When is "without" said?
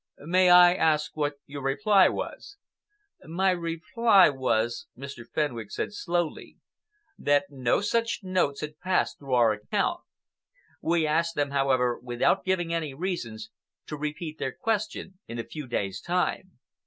11.99-12.43